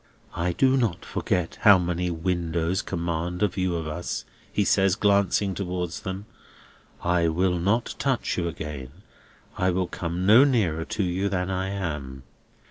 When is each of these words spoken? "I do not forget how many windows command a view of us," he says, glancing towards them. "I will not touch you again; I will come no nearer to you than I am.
"I 0.35 0.53
do 0.53 0.77
not 0.77 1.05
forget 1.05 1.59
how 1.61 1.77
many 1.77 2.09
windows 2.09 2.81
command 2.81 3.43
a 3.43 3.47
view 3.47 3.75
of 3.75 3.87
us," 3.87 4.25
he 4.51 4.65
says, 4.65 4.95
glancing 4.95 5.53
towards 5.53 5.99
them. 5.99 6.25
"I 7.03 7.27
will 7.27 7.59
not 7.59 7.93
touch 7.99 8.35
you 8.35 8.47
again; 8.47 8.89
I 9.59 9.69
will 9.69 9.85
come 9.85 10.25
no 10.25 10.43
nearer 10.43 10.85
to 10.85 11.03
you 11.03 11.29
than 11.29 11.51
I 11.51 11.69
am. 11.69 12.23